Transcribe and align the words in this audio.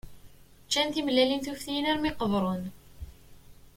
Ččan 0.65 0.87
timellalin 0.93 1.41
tuftiyin 1.41 1.89
armi 1.91 2.11
qebren. 2.19 2.63